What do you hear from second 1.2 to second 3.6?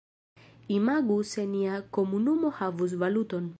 se nia komunumo havus valuton.